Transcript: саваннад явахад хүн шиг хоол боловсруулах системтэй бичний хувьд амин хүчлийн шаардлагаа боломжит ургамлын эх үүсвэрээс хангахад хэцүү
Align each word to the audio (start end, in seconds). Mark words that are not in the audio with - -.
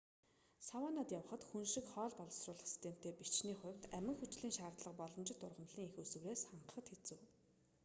саваннад 0.67 1.09
явахад 1.19 1.41
хүн 1.47 1.63
шиг 1.73 1.85
хоол 1.93 2.11
боловсруулах 2.17 2.67
системтэй 2.69 3.13
бичний 3.19 3.57
хувьд 3.61 3.83
амин 3.97 4.15
хүчлийн 4.17 4.55
шаардлагаа 4.57 4.97
боломжит 4.99 5.39
ургамлын 5.47 5.85
эх 5.87 5.93
үүсвэрээс 6.01 6.41
хангахад 6.49 6.85
хэцүү 6.91 7.17